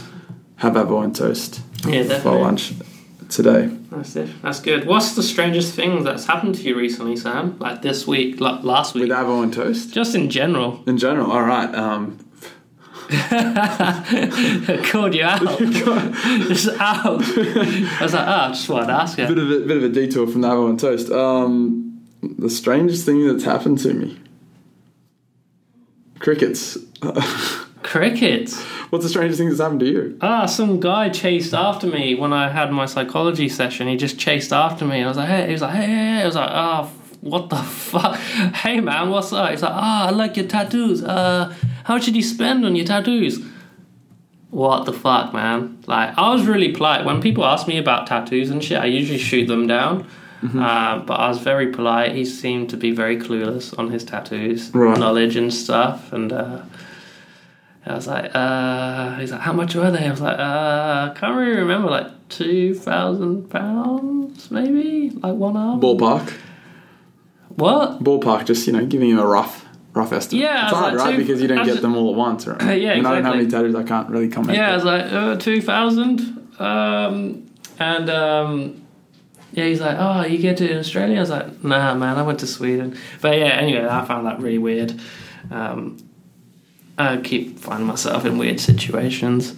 [0.56, 2.74] have avocado and toast yeah, for lunch
[3.30, 3.68] today?
[3.92, 4.30] That's it.
[4.42, 4.86] That's good.
[4.86, 7.58] What's the strangest thing that's happened to you recently, Sam?
[7.60, 10.84] Like this week, like last week, With avo and toast just in general.
[10.88, 11.32] in general.
[11.32, 11.74] All right.
[11.74, 12.20] Um,
[14.92, 15.40] Called you out.
[16.50, 17.22] just out.
[17.24, 19.28] I was like, oh, I just wanted to ask you.
[19.28, 21.10] bit of a bit of a detour from the avo and toast.
[21.10, 24.20] Um, the strangest thing that's happened to me.
[26.20, 26.78] Crickets.
[27.92, 28.62] Crickets.
[28.90, 30.18] What's the strangest thing that's happened to you?
[30.22, 33.88] Ah, some guy chased after me when I had my psychology session.
[33.88, 35.04] He just chased after me.
[35.04, 36.22] I was like, hey, he was like, hey, hey, hey.
[36.22, 36.90] I was like, ah,
[37.22, 38.18] what the fuck?
[38.56, 39.52] Hey, man, what's up?
[39.52, 41.02] He's like, ah, I like your tattoos.
[41.02, 41.54] Uh,
[41.86, 43.40] how much did you spend on your tattoos?
[44.50, 45.82] What the fuck, man?
[45.88, 47.06] Like, I was really polite.
[47.06, 50.08] When people ask me about tattoos and shit, I usually shoot them down.
[50.44, 52.14] Uh, but I was very polite.
[52.16, 54.98] He seemed to be very clueless on his tattoos, Right.
[55.00, 56.14] knowledge and stuff.
[56.14, 56.62] And uh,
[57.88, 60.06] I was like, uh, he's like, how much were they?
[60.06, 65.56] I was like, uh, I can't really remember, like two thousand pounds, maybe, like one
[65.56, 65.80] arm.
[65.80, 66.34] Ballpark.
[67.50, 68.04] What?
[68.04, 70.44] Ballpark, just, you know, giving him a rough rough estimate.
[70.44, 71.12] Yeah, It's hard, like, right?
[71.16, 72.62] two- because you don't get was- them all at once, right?
[72.80, 73.40] Yeah, And I don't have exactly.
[73.40, 74.58] any tattoos, I can't really comment.
[74.58, 76.20] Yeah, I was like, uh, two thousand,
[76.60, 77.46] um,
[77.80, 78.86] and um,
[79.54, 81.18] yeah, he's like, oh, you get it in Australia?
[81.18, 82.96] I was like, nah, man, I went to Sweden.
[83.22, 85.00] But yeah, anyway, I found that really weird.
[85.50, 85.98] Um,
[86.98, 89.56] I keep finding myself in weird situations.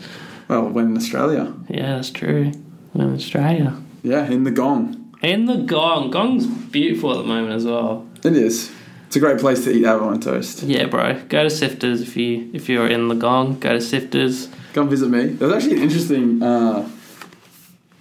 [0.48, 1.54] Well, when in Australia.
[1.70, 2.52] Yeah, that's true.
[2.94, 3.78] When In Australia.
[4.04, 5.16] Yeah, in the gong.
[5.22, 6.12] In the Gong.
[6.12, 8.08] Gong's beautiful at the moment as well.
[8.24, 8.72] It is.
[9.08, 10.64] It's a great place to eat avocado toast.
[10.64, 11.20] Yeah, bro.
[11.30, 13.60] Go to Sifters if you if you're in the Gong.
[13.60, 14.50] Go to Sifters.
[14.74, 15.28] Come visit me.
[15.28, 16.88] There's actually an interesting uh,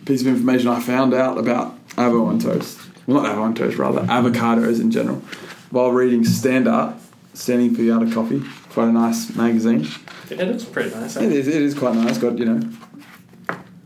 [0.05, 2.79] piece of information I found out about avocado on toast.
[3.07, 5.23] Well, not avocado on toast, rather avocados in general.
[5.71, 6.99] While reading Standart,
[7.35, 9.87] Standing for the Art of Coffee, quite a nice magazine.
[10.31, 11.17] It looks pretty nice.
[11.17, 11.37] It eh?
[11.37, 11.49] is.
[11.49, 12.19] It is quite nice.
[12.19, 12.71] Got you know,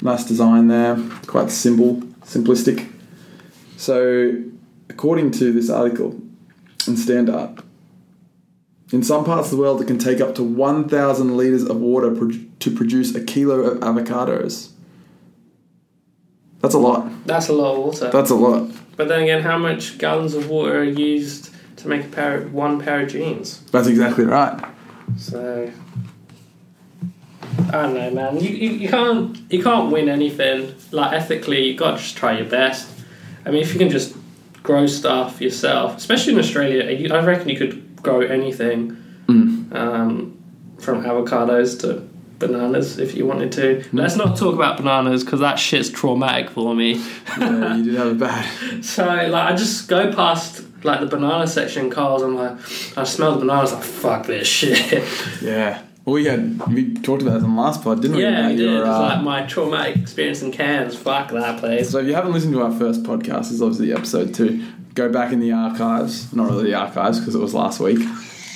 [0.01, 0.99] nice design there.
[1.27, 2.90] Quite simple, simplistic.
[3.77, 4.42] So,
[4.88, 6.21] according to this article
[6.87, 7.64] in Standart,
[8.92, 12.14] in some parts of the world, it can take up to 1,000 liters of water
[12.14, 14.71] pro- to produce a kilo of avocados.
[16.61, 17.11] That's a lot.
[17.27, 18.11] That's a lot of water.
[18.11, 18.71] That's a lot.
[18.97, 22.53] But then again, how much gallons of water are used to make a pair of,
[22.53, 23.62] one pair of jeans?
[23.73, 24.62] That's exactly right.
[25.16, 25.70] So
[27.68, 28.40] I don't know, man.
[28.40, 30.75] You, you, you can't you can't win anything.
[30.90, 32.88] Like ethically, you got to just try your best.
[33.44, 34.14] I mean, if you can just
[34.62, 38.98] grow stuff yourself, especially in Australia, you, I reckon you could grow anything
[39.29, 39.72] Mm.
[39.72, 40.37] um,
[40.81, 42.03] from avocados to
[42.40, 43.85] bananas if you wanted to.
[43.92, 47.01] Let's not talk about bananas because that shit's traumatic for me.
[47.38, 48.85] Yeah, you did have it bad.
[48.85, 53.33] So like I just go past like the banana section in I'm like I smell
[53.33, 55.05] the bananas like fuck this shit.
[55.42, 55.83] Yeah.
[56.05, 58.23] Well, we had we talked about this on the last pod, didn't we?
[58.25, 58.71] yeah, it did.
[58.71, 60.97] your, uh, like my traumatic experience in Cairns.
[60.97, 61.90] Fuck that place.
[61.90, 64.66] So if you haven't listened to our first podcast, it's obviously episode two.
[64.95, 68.01] Go back in the archives, not really the archives because it was last week.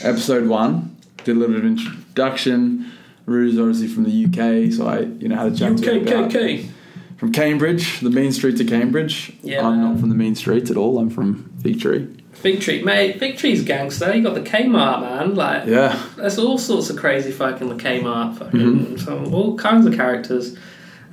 [0.03, 2.91] Episode one did a little bit of introduction.
[3.27, 6.31] Rue's obviously from the UK, so I you know had a chat to him about
[6.33, 6.69] UKKK.
[7.17, 9.33] from Cambridge, the mean street to Cambridge.
[9.43, 10.99] Yeah, I'm not from the mean streets at all.
[10.99, 12.09] I'm from Victory.
[12.33, 13.19] Fig Tree, mate.
[13.19, 14.15] Fig Tree's gangster.
[14.15, 15.35] You got the Kmart, man.
[15.35, 18.39] Like Yeah, there's all sorts of crazy fucking the Kmart.
[18.39, 18.97] Fucking Mm-hmm.
[18.99, 20.57] some, all kinds of characters.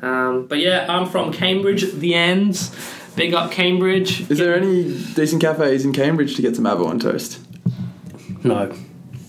[0.01, 1.91] Um, but yeah, I'm from Cambridge.
[1.93, 2.75] The ends.
[3.15, 4.29] Big up Cambridge.
[4.29, 7.39] is there any decent cafes in Cambridge to get some avo on toast?
[8.43, 8.75] No.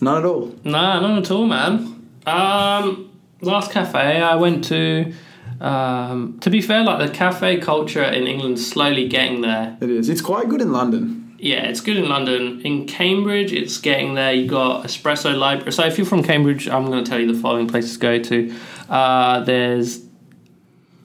[0.00, 0.54] None at all.
[0.64, 2.08] Nah, not at all, man.
[2.26, 3.10] Um,
[3.40, 5.12] last cafe I went to.
[5.60, 9.76] Um, to be fair, like the cafe culture in England's slowly getting there.
[9.80, 10.08] It is.
[10.08, 11.34] It's quite good in London.
[11.38, 12.60] Yeah, it's good in London.
[12.62, 14.32] In Cambridge, it's getting there.
[14.32, 15.72] You got Espresso Library.
[15.72, 18.18] So if you're from Cambridge, I'm going to tell you the following places to go
[18.18, 18.54] to.
[18.88, 20.04] Uh, there's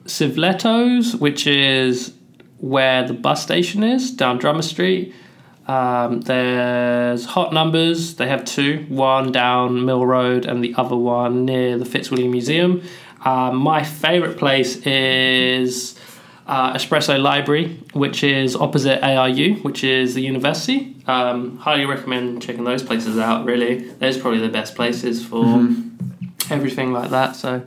[0.04, 2.14] Civlettos, which is
[2.58, 5.14] where the bus station is down Drummer Street.
[5.66, 8.16] Um, there's Hot Numbers.
[8.16, 12.82] They have two, one down Mill Road and the other one near the Fitzwilliam Museum.
[13.24, 15.98] Um, my favourite place is
[16.46, 20.96] uh, Espresso Library, which is opposite ARU, which is the university.
[21.06, 23.44] Um, highly recommend checking those places out.
[23.44, 25.68] Really, those are probably the best places for
[26.50, 27.36] everything like that.
[27.36, 27.62] So,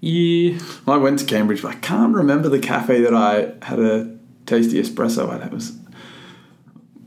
[0.00, 4.16] yeah, I went to Cambridge, but I can't remember the cafe that I had a
[4.46, 5.46] tasty espresso at.
[5.46, 5.76] It was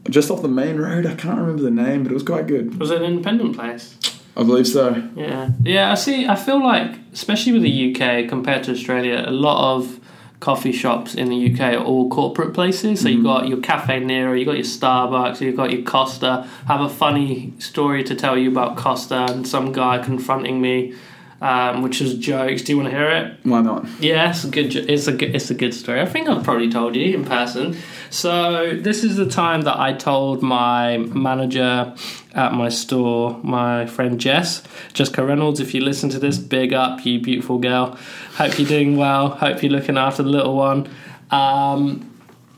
[0.09, 1.05] just off the main road.
[1.05, 2.79] I can't remember the name, but it was quite good.
[2.79, 3.95] was it an independent place?
[4.37, 5.03] I believe so.
[5.15, 5.91] Yeah, yeah.
[5.91, 6.27] I see.
[6.27, 9.99] I feel like, especially with the UK compared to Australia, a lot of
[10.39, 13.01] coffee shops in the UK are all corporate places.
[13.01, 13.25] So you've mm-hmm.
[13.25, 16.47] got your Cafe Nero, you've got your Starbucks, you've got your Costa.
[16.67, 20.93] I have a funny story to tell you about Costa and some guy confronting me,
[21.41, 22.61] um, which is jokes.
[22.63, 23.37] Do you want to hear it?
[23.43, 23.87] Why not?
[23.99, 24.75] Yeah, it's a good.
[24.75, 25.35] It's a good.
[25.35, 26.01] It's a good story.
[26.01, 27.77] I think I've probably told you in person.
[28.09, 31.95] So this is the time that I told my manager
[32.33, 35.59] at my store, my friend Jess, Jessica Reynolds.
[35.59, 37.97] If you listen to this, big up, you beautiful girl.
[38.35, 39.29] Hope you're doing well.
[39.29, 40.89] Hope you're looking after the little one.
[41.31, 42.05] Um,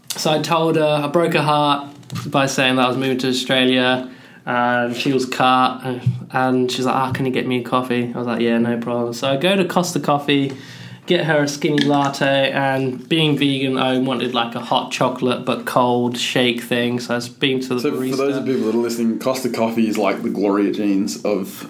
[0.10, 1.88] so I told her I broke her heart
[2.26, 4.12] by saying that I was moving to Australia.
[4.46, 5.82] And she was cut,
[6.32, 8.78] and- she's like, "Ah, can you get me a coffee?" I was like, "Yeah, no
[8.78, 10.52] problem." So I go to Costa Coffee,
[11.08, 15.66] get her a skinny latte, and being vegan, I wanted like a hot chocolate but
[15.66, 17.00] cold shake thing.
[17.00, 18.12] So I was speaking to the So barista.
[18.12, 21.70] for those of people that are listening, Costa Coffee is like the Gloria Jeans of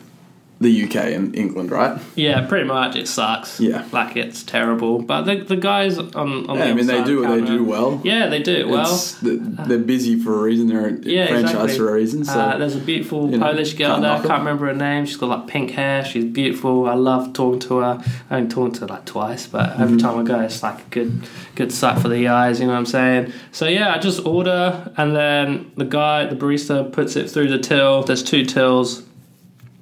[0.61, 1.99] the UK and England, right?
[2.15, 2.95] Yeah, pretty much.
[2.95, 3.59] It sucks.
[3.59, 3.83] Yeah.
[3.91, 5.01] like it's terrible.
[5.01, 6.13] But the the guys on
[6.49, 7.99] on Yeah, the I mean they do what they do well.
[8.03, 8.81] Yeah, they do it well.
[8.81, 10.67] It's- th- they're busy for a reason.
[10.67, 11.77] They're Yeah, franchise exactly.
[11.77, 12.23] for a reason.
[12.25, 14.11] So uh, there's a beautiful you know, Polish girl there.
[14.11, 15.05] I can't remember her name.
[15.05, 16.05] She's got like pink hair.
[16.05, 16.87] She's beautiful.
[16.87, 18.03] I love talking to her.
[18.29, 19.81] I only talked to her like twice, but Mm-hmm.
[19.83, 21.11] every time I go, it's like a good,
[21.55, 22.59] good sight for the eyes.
[22.59, 23.33] You know what I'm saying?
[23.51, 27.57] So yeah, I just order, and then the guy, the barista, puts it through the
[27.59, 28.03] till.
[28.03, 29.03] There's two tills.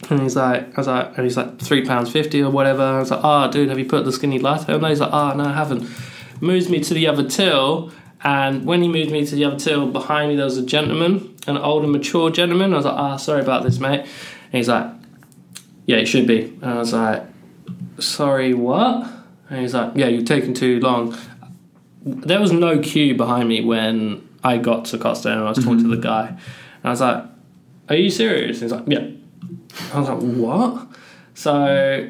[0.10, 2.82] And he's like, I was like, and he's like three pounds fifty or whatever.
[2.82, 4.90] I was like, oh, dude, have you put the skinny latte on there?
[4.90, 5.88] He's like, oh, no, I haven't.
[6.42, 7.92] Moves me to the other till,
[8.24, 11.36] and when he moved me to the other till, behind me there was a gentleman,
[11.48, 12.74] an older, mature gentleman.
[12.74, 14.00] I was like, ah, sorry about this, mate.
[14.00, 14.10] And
[14.52, 14.92] he's like,
[15.86, 16.46] yeah, it should be.
[16.62, 17.24] And I was like,
[18.00, 19.12] sorry, what?
[19.50, 21.18] And he's like, yeah, you're taking too long.
[22.04, 25.78] There was no queue behind me when I got to Costa and I was talking
[25.78, 25.92] to mm-hmm.
[25.92, 26.28] the guy.
[26.28, 27.26] And I was like,
[27.90, 28.62] are you serious?
[28.62, 29.08] He's like, yeah.
[29.94, 30.88] I was like, what?
[31.34, 32.10] So,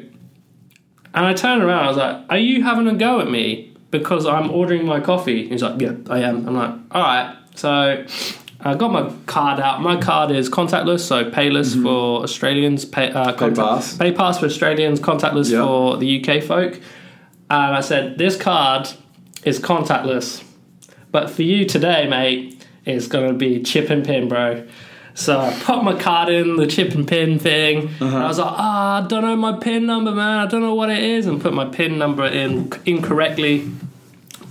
[1.14, 1.84] and I turned around.
[1.84, 5.48] I was like, are you having a go at me because I'm ordering my coffee?
[5.48, 6.46] He's like, yeah, I am.
[6.48, 7.36] I'm like, all right.
[7.54, 8.04] So,
[8.62, 9.80] I got my card out.
[9.80, 13.96] My card is contactless, so payless for Australians, pay, uh, contact- pass.
[13.96, 15.64] pay pass for Australians, contactless Yeah.
[15.64, 16.74] for the UK folk.
[17.48, 18.88] And I said, this card
[19.44, 20.44] is contactless,
[21.10, 24.62] but for you today, mate, it's gonna be chip and pin, bro.
[25.14, 27.88] So I put my card in the chip and pin thing.
[27.88, 28.04] Uh-huh.
[28.04, 30.38] And I was like, ah, I don't know my pin number, man.
[30.38, 31.26] I don't know what it is.
[31.26, 33.70] And put my pin number in incorrectly.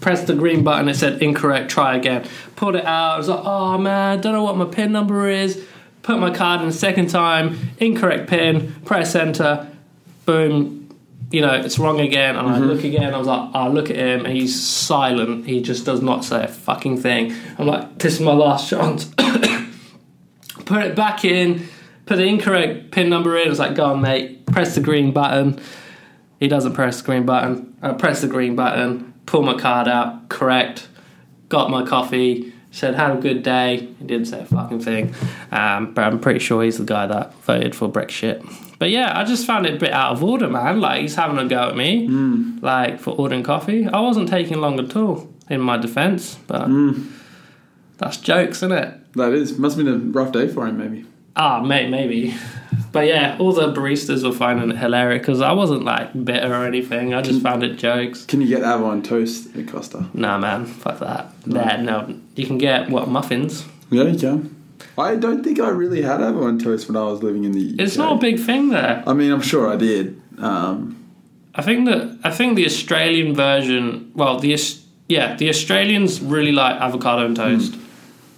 [0.01, 0.87] Pressed the green button.
[0.87, 1.69] It said incorrect.
[1.71, 2.27] Try again.
[2.55, 3.15] Pulled it out.
[3.15, 5.65] I was like, oh man, I don't know what my pin number is.
[6.03, 7.57] Put my card in the second time.
[7.79, 8.75] Incorrect pin.
[8.85, 9.69] Press enter.
[10.25, 10.89] Boom.
[11.31, 12.35] You know, it's wrong again.
[12.35, 12.63] And I mm-hmm.
[12.63, 13.13] look again.
[13.13, 15.45] I was like, I look at him and he's silent.
[15.45, 17.35] He just does not say a fucking thing.
[17.57, 19.11] I'm like, this is my last chance.
[20.69, 21.67] Put it back in,
[22.05, 23.47] put the incorrect pin number in.
[23.47, 25.59] I was like, go on, mate, press the green button.
[26.39, 27.75] He doesn't press the green button.
[27.81, 30.87] I press the green button, pull my card out, correct,
[31.49, 33.77] got my coffee, said, had a good day.
[33.97, 35.15] He didn't say a fucking thing.
[35.51, 38.47] Um, but I'm pretty sure he's the guy that voted for Brexit.
[38.77, 40.79] But yeah, I just found it a bit out of order, man.
[40.79, 42.07] Like, he's having a go at me,
[42.61, 43.87] like, for ordering coffee.
[43.87, 46.69] I wasn't taking long at all, in my defence, but
[47.97, 48.98] that's jokes, isn't it?
[49.15, 50.77] That is must have been a rough day for him.
[50.77, 51.05] Maybe.
[51.35, 52.35] Ah, mate, maybe.
[52.91, 56.65] But yeah, all the baristas were finding it hilarious because I wasn't like bitter or
[56.65, 57.13] anything.
[57.13, 58.25] I just found it jokes.
[58.25, 60.09] Can you get avon toast at Costa?
[60.13, 61.47] Nah, man, fuck that.
[61.47, 62.15] Nah, no.
[62.35, 63.65] You can get what muffins.
[63.91, 64.55] Yeah, you can.
[64.97, 67.79] I don't think I really had avon toast when I was living in the UK.
[67.79, 69.03] It's not a big thing there.
[69.05, 70.19] I mean, I'm sure I did.
[70.39, 70.95] Um,
[71.53, 74.11] I think that I think the Australian version.
[74.15, 74.57] Well, the
[75.07, 77.75] yeah, the Australians really like avocado on toast.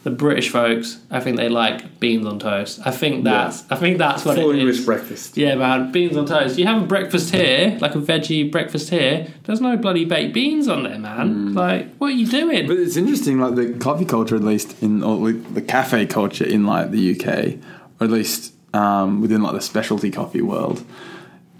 [0.03, 2.79] The British folks, I think they like beans on toast.
[2.83, 4.85] I think that's I think that's what full it English is.
[4.85, 5.37] breakfast.
[5.37, 6.57] Yeah, man, beans on toast.
[6.57, 9.27] You have a breakfast here, like a veggie breakfast here.
[9.43, 11.53] There's no bloody baked beans on there, man.
[11.53, 12.67] Like, what are you doing?
[12.67, 16.45] But it's interesting, like the coffee culture, at least in or like the cafe culture
[16.45, 17.59] in like the UK,
[17.99, 20.83] or at least um, within like the specialty coffee world.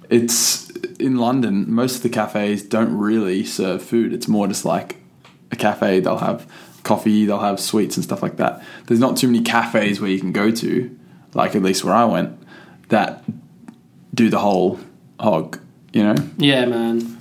[0.10, 1.72] It's in London.
[1.72, 4.14] Most of the cafes don't really serve food.
[4.14, 4.98] It's more just like
[5.52, 6.00] a cafe.
[6.00, 6.52] They'll have
[6.84, 7.26] coffee.
[7.26, 8.64] They'll have sweets and stuff like that.
[8.88, 10.98] There's not too many cafes where you can go to,
[11.34, 12.38] like at least where I went,
[12.90, 13.24] that
[14.14, 14.80] do the whole
[15.20, 15.60] hog.
[15.94, 17.18] You know, yeah, man.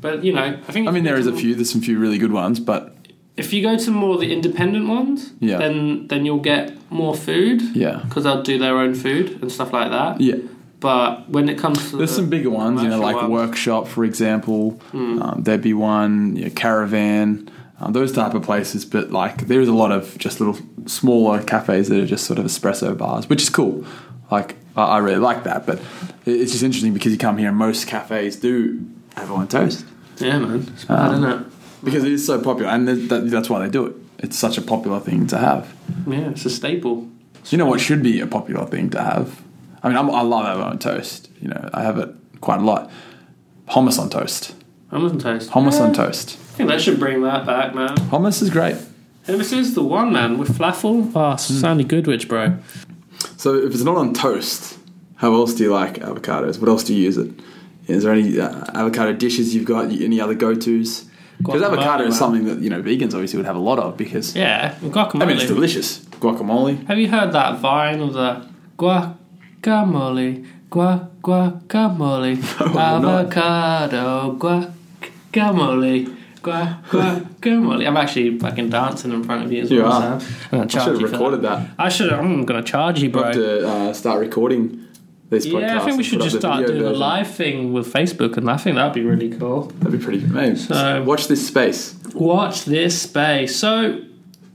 [0.00, 1.54] But you know, I think I mean, there is a few.
[1.54, 2.94] There's some few really good ones, but
[3.36, 5.58] If you go to more the independent ones, Yeah.
[5.58, 9.72] then then you'll get more food yeah, because they'll do their own food and stuff
[9.72, 10.20] like that.
[10.20, 10.36] yeah.
[10.80, 13.86] But when it comes to There's the some bigger ones, you know, like ones- Workshop,
[13.88, 14.80] for example.
[14.90, 15.22] Hmm.
[15.22, 17.48] Um, there'd be one, you know, Caravan,
[17.80, 18.84] um, those type of places.
[18.84, 22.44] But like, there's a lot of just little smaller cafes that are just sort of
[22.46, 23.84] espresso bars, which is cool.
[24.30, 25.66] Like, I, I really like that.
[25.66, 25.80] But
[26.26, 28.84] it's just interesting because you come here and most cafes do
[29.16, 29.84] have on toast
[30.18, 31.46] yeah, man, it's Um, isn't it?
[31.84, 33.94] because it is so popular, and that, that's why they do it.
[34.20, 35.74] It's such a popular thing to have.
[36.06, 37.08] Yeah, it's a staple.
[37.50, 39.42] You know what should be a popular thing to have?
[39.82, 41.28] I mean, I'm, I love avocado on toast.
[41.40, 42.88] You know, I have it quite a lot.
[43.70, 44.54] Hummus on toast.
[44.92, 45.50] Hummus and toast.
[45.50, 45.82] Hummus Yeah.
[45.86, 46.38] on toast.
[46.52, 47.96] I think they should bring that back, man.
[48.10, 48.76] Hummus is great.
[49.24, 51.10] Hey, this is the one, man, with falafel.
[51.14, 52.58] Oh, Sandy Goodwich, bro.
[53.38, 54.78] So if it's not on toast,
[55.16, 56.60] how else do you like avocados?
[56.60, 57.30] What else do you use it?
[57.86, 59.86] Is there any uh, avocado dishes you've got?
[59.90, 61.06] Any other go-tos?
[61.38, 64.36] Because avocado is something that you know vegans obviously would have a lot of because
[64.36, 65.22] Yeah, guacamole.
[65.22, 66.00] I mean it's delicious.
[66.20, 66.86] Guacamole.
[66.86, 68.46] Have you heard that vine of the
[68.78, 72.36] guacamole, gua guacamole,
[72.74, 72.80] No,
[73.18, 74.36] avocado,
[75.32, 76.11] guacamole.
[76.42, 77.86] Gua, guacamole.
[77.86, 80.20] I'm actually fucking dancing in front of you as You well, are.
[80.20, 80.34] Sam.
[80.52, 81.58] I'm gonna I should have recorded that.
[81.68, 81.70] that.
[81.78, 82.12] I should.
[82.12, 83.22] I'm gonna charge you, bro.
[83.24, 84.86] have to uh, start recording
[85.30, 85.46] these.
[85.46, 86.98] Yeah, I think we should just start doing a version.
[86.98, 89.62] live thing with Facebook, and I think that'd be really cool.
[89.78, 90.32] That'd be pretty good.
[90.32, 90.56] Maybe.
[90.56, 91.94] So- Watch this space.
[92.14, 93.56] Watch this space.
[93.56, 94.02] So,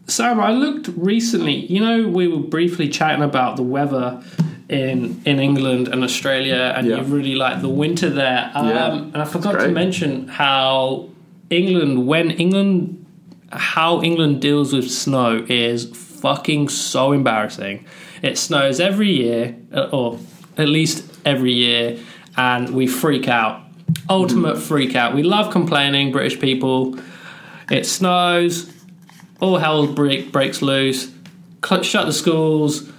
[0.07, 1.55] Sam, I looked recently.
[1.67, 4.21] You know, we were briefly chatting about the weather
[4.69, 6.97] in in England and Australia, and Yeah.
[6.97, 8.51] you really like the winter there.
[8.53, 11.09] Um, Yeah, and I forgot to mention how
[11.49, 13.05] England, when England,
[13.51, 17.85] how England deals with snow is fucking so embarrassing.
[18.21, 20.19] It snows every year, uh, or
[20.57, 21.99] at least every year,
[22.35, 23.61] and we freak out.
[24.09, 25.13] Ultimate freak out.
[25.13, 26.99] We love complaining, British people.
[27.69, 28.71] It snows,
[29.39, 31.11] all hell break, breaks loose,
[31.81, 32.89] shut the schools,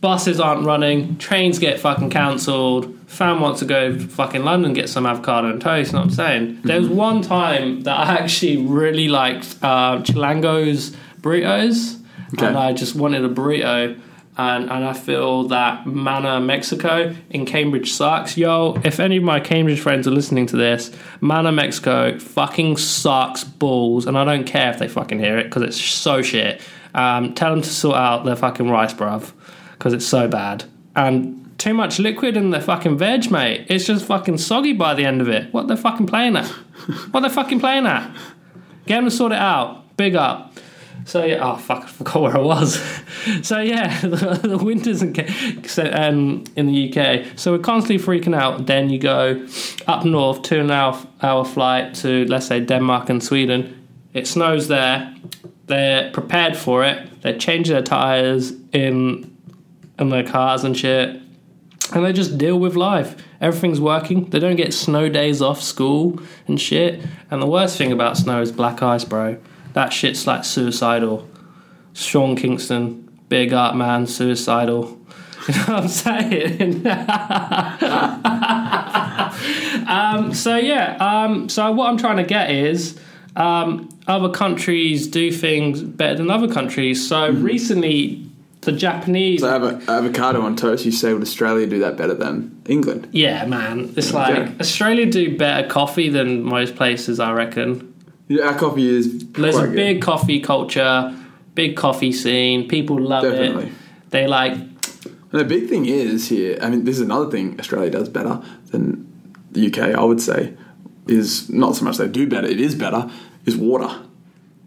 [0.00, 2.94] buses aren't running, trains get fucking cancelled.
[3.06, 5.88] Fam wants to go fucking London get some avocado and toast.
[5.92, 6.60] You know what I'm saying?
[6.64, 12.00] There was one time that I actually really liked uh, Chilango's burritos,
[12.34, 12.46] Okay.
[12.46, 14.00] and I just wanted a burrito.
[14.38, 18.36] And, and I feel that Mana Mexico in Cambridge sucks.
[18.36, 20.90] Yo, if any of my Cambridge friends are listening to this,
[21.22, 24.04] Mana Mexico fucking sucks balls.
[24.04, 26.60] And I don't care if they fucking hear it because it's so shit.
[26.94, 29.32] Um, tell them to sort out their fucking rice, bruv,
[29.78, 30.64] because it's so bad.
[30.94, 33.66] And too much liquid in the fucking veg, mate.
[33.68, 35.52] It's just fucking soggy by the end of it.
[35.52, 36.46] What they're fucking playing at?
[37.10, 38.14] what they're fucking playing at?
[38.86, 39.96] Get them to sort it out.
[39.96, 40.52] Big up.
[41.04, 42.82] So yeah, oh fuck, I forgot where I was.
[43.42, 45.14] so yeah, the, the winters in,
[45.94, 47.38] um, in the UK.
[47.38, 48.66] So we're constantly freaking out.
[48.66, 49.46] Then you go
[49.86, 53.86] up north, two and a half hour flight to let's say Denmark and Sweden.
[54.14, 55.14] It snows there.
[55.66, 57.22] They're prepared for it.
[57.22, 59.35] They change their tires in
[59.98, 61.20] in their cars and shit,
[61.92, 63.16] and they just deal with life.
[63.40, 64.28] Everything's working.
[64.30, 67.00] They don't get snow days off school and shit.
[67.30, 69.38] And the worst thing about snow is black ice, bro.
[69.74, 71.28] That shit's like suicidal.
[71.92, 75.00] Sean Kingston, big art man, suicidal.
[75.48, 76.86] You know what I'm saying?
[79.86, 82.98] um, so yeah, um, so what I'm trying to get is
[83.36, 87.08] um, other countries do things better than other countries.
[87.08, 88.25] So recently,
[88.66, 89.40] the Japanese.
[89.40, 90.84] So avo- avocado on toast.
[90.84, 93.08] You say would Australia do that better than England?
[93.12, 93.94] Yeah, man.
[93.96, 94.52] It's like Okay.
[94.60, 97.94] Australia do better coffee than most places, I reckon.
[98.28, 99.74] Yeah, our coffee is There's a good.
[99.76, 101.14] big coffee culture,
[101.54, 102.68] big coffee scene.
[102.68, 103.66] People love Definitely.
[103.66, 103.72] it.
[104.10, 106.58] They like, And the big thing is here.
[106.60, 109.06] I mean, this is another thing Australia does better than
[109.52, 109.78] the UK.
[109.94, 110.54] I would say
[111.08, 112.46] is not so much they do better.
[112.48, 113.08] It is better.
[113.44, 113.90] Is water.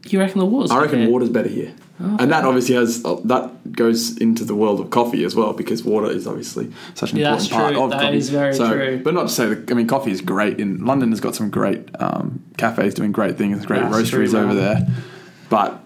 [0.07, 1.73] you reckon the water's I reckon water's better here.
[1.99, 5.83] And that obviously has uh, that goes into the world of coffee as well because
[5.83, 8.17] water is obviously such an Yeah, important part of That coffee.
[8.17, 9.01] is very so, true.
[9.03, 11.49] But not to say that I mean coffee is great in London has got some
[11.49, 14.87] great um, cafes doing great things, great That's roasteries true, over there.
[15.49, 15.81] But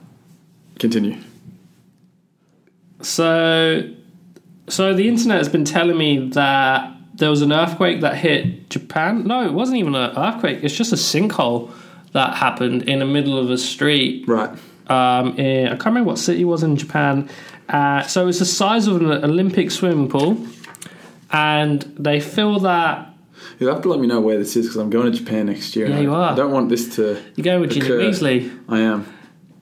[0.78, 1.18] continue.
[3.02, 3.90] So,
[4.68, 9.26] so the internet has been telling me that there was an earthquake that hit Japan.
[9.26, 10.64] No, it wasn't even an earthquake.
[10.64, 11.72] It's just a sinkhole
[12.14, 14.28] that happened in the middle of a street.
[14.28, 14.58] Right.
[14.88, 17.30] Um, in, I can't remember what city it was in Japan.
[17.70, 20.46] Uh, so it's the size of an Olympic swimming pool,
[21.32, 23.10] and they fill that.
[23.60, 25.76] You'll have to let me know where this is because I'm going to Japan next
[25.76, 25.88] year.
[25.88, 26.34] Yeah, you are.
[26.34, 27.22] I don't want this to.
[27.36, 28.00] You go with Occur.
[28.00, 28.58] Weasley.
[28.68, 29.06] I am.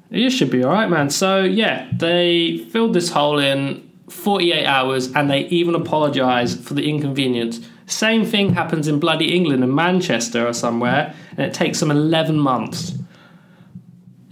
[0.09, 1.09] You should be all right, man.
[1.09, 6.89] So yeah, they filled this hole in 48 hours, and they even apologise for the
[6.89, 7.61] inconvenience.
[7.85, 12.39] Same thing happens in bloody England, in Manchester or somewhere, and it takes them 11
[12.39, 12.93] months.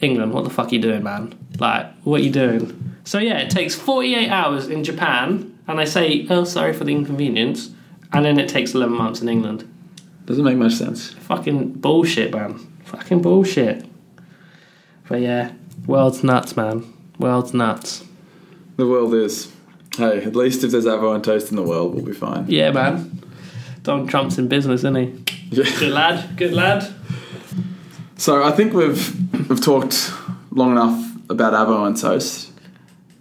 [0.02, 1.34] England, what the fuck are you doing, man?
[1.60, 2.96] Like, what are you doing?
[3.04, 6.94] So yeah, it takes 48 hours in Japan, and they say, "Oh, sorry for the
[6.94, 7.72] inconvenience,"
[8.14, 9.68] and then it takes 11 months in England.
[10.26, 11.14] Doesn't make much sense.
[11.14, 12.60] Fucking bullshit, man.
[12.86, 13.86] Fucking bullshit.
[15.08, 15.54] But yeah,
[15.88, 16.86] world's nuts, man.
[17.18, 18.04] World's nuts.
[18.78, 19.52] The world is.
[19.98, 22.46] Hey, at least if there's Avo and toast in the world, we'll be fine.
[22.48, 23.22] Yeah, man.
[23.84, 25.36] Donald Trump's in business, isn't he?
[25.50, 25.64] Yeah.
[25.80, 26.38] Good lad.
[26.38, 26.88] Good lad.
[28.18, 30.12] So I think we've we've talked
[30.52, 32.52] long enough about Avo and toast.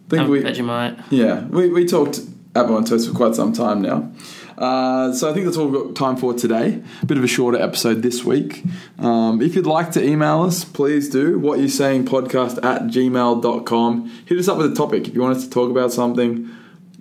[0.07, 1.03] I think I'm we Vegemite.
[1.11, 2.21] yeah we, we talked
[2.55, 4.11] Avo and toast for quite some time now.
[4.57, 6.83] Uh, so I think that's all we've got time for today.
[7.03, 8.65] A bit of a shorter episode this week.
[8.99, 11.39] Um, if you'd like to email us, please do.
[11.39, 14.13] What you saying podcast at gmail.com.
[14.27, 15.07] Hit us up with a topic.
[15.07, 16.51] If you want us to talk about something,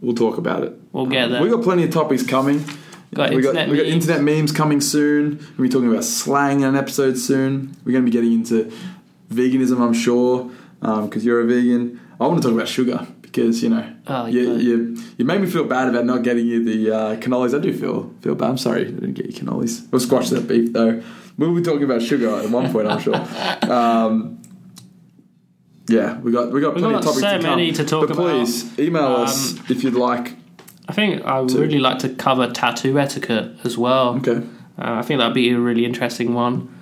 [0.02, 0.74] we'll talk about it.
[0.92, 1.42] We'll get there.
[1.42, 2.64] We've got plenty of topics coming.
[3.16, 5.40] Got we got internet we got internet memes coming soon.
[5.58, 7.76] We'll be talking about slang in an episode soon.
[7.84, 8.72] We're going to be getting into
[9.30, 10.50] veganism, I'm sure,
[10.82, 12.00] because you're a vegan.
[12.20, 15.48] I want to talk about sugar because you know Oh, you, you- you made me
[15.48, 17.56] feel bad about not getting you the uh, cannolis.
[17.56, 18.50] I do feel feel bad.
[18.50, 19.86] I'm sorry I didn't get you cannolis.
[19.92, 21.02] We'll squash that beef though.
[21.38, 23.16] We'll be talking about sugar at one point, I'm sure.
[23.72, 24.42] Um,
[25.90, 27.44] yeah, we got we got plenty of topics so to come.
[27.44, 28.24] many to talk but about.
[28.46, 30.36] please email Um, us if you'd like.
[30.90, 34.16] I think I would really like to cover tattoo etiquette as well.
[34.18, 34.38] Okay.
[34.80, 36.74] Uh, I think that'd be a really interesting one.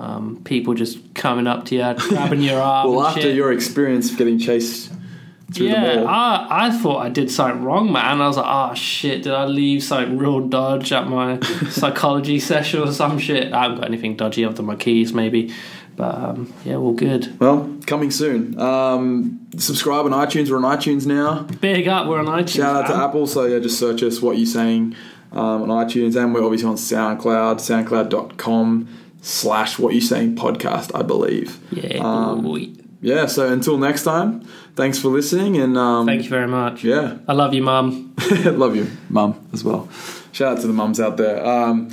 [0.00, 2.90] Um, people just coming up to you, grabbing your arm.
[2.90, 3.36] Well, after shit.
[3.36, 4.90] your experience of getting chased
[5.52, 8.22] through the yeah, mall, I, I thought I did something wrong, man.
[8.22, 11.38] I was like, oh shit, did I leave something real dodge at my
[11.68, 13.52] psychology session or some shit?
[13.52, 15.52] I haven't got anything dodgy other than my keys, maybe.
[15.96, 17.38] But um, yeah, all good.
[17.38, 18.58] well, coming soon.
[18.58, 20.48] Um, subscribe on iTunes.
[20.48, 21.42] We're on iTunes now.
[21.60, 22.56] Big up, we're on iTunes.
[22.56, 22.96] Shout out to.
[22.96, 23.26] Apple.
[23.26, 24.22] So yeah, just search us.
[24.22, 24.96] What you saying
[25.32, 27.56] um, on iTunes, and we're obviously on SoundCloud.
[27.56, 28.88] SoundCloud.com
[29.20, 30.90] slash What You Saying podcast.
[30.94, 31.58] I believe.
[31.72, 32.46] Yeah, Um.
[33.00, 33.26] Yeah.
[33.26, 34.42] So until next time,
[34.76, 36.84] thanks for listening, and um, Thank you very much.
[36.84, 38.14] yeah, I love you, mum.
[38.44, 39.88] love you, mum, as well.
[40.32, 41.44] Shout out to the mums out there.
[41.44, 41.88] Um,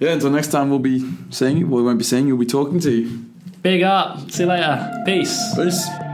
[0.00, 0.10] yeah.
[0.12, 1.66] Until next time, we'll be seeing you.
[1.66, 2.36] Well, we won't be seeing you.
[2.36, 3.24] We'll be talking to you.
[3.62, 4.30] Big up.
[4.30, 5.02] See you later.
[5.04, 5.54] Peace.
[5.56, 6.07] Peace.